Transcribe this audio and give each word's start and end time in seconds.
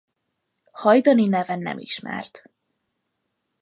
Hajdani 0.71 1.27
neve 1.27 1.55
nem 1.55 1.77
ismert. 1.79 2.43